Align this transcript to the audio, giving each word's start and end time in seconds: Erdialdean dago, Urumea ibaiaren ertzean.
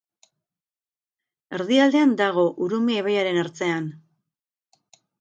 Erdialdean 1.59 2.17
dago, 2.23 2.49
Urumea 2.67 3.05
ibaiaren 3.07 3.41
ertzean. 3.47 3.95